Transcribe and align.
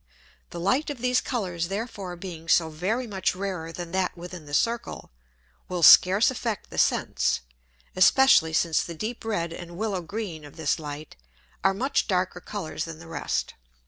The 0.49 0.59
Light 0.59 0.89
of 0.89 0.97
these 0.97 1.21
Colours 1.21 1.67
therefore 1.67 2.15
being 2.15 2.47
so 2.49 2.71
very 2.71 3.05
much 3.05 3.35
rarer 3.35 3.71
than 3.71 3.91
that 3.91 4.17
within 4.17 4.47
the 4.47 4.53
Circle, 4.55 5.11
will 5.69 5.83
scarce 5.83 6.31
affect 6.31 6.71
the 6.71 6.79
Sense, 6.79 7.41
especially 7.95 8.53
since 8.53 8.81
the 8.83 8.95
deep 8.95 9.23
red 9.23 9.53
and 9.53 9.77
willow 9.77 10.01
green 10.01 10.43
of 10.43 10.55
this 10.55 10.79
Light, 10.79 11.17
are 11.63 11.75
much 11.75 12.07
darker 12.07 12.39
Colours 12.39 12.85
than 12.85 12.97
the 12.97 13.05
rest. 13.07 13.53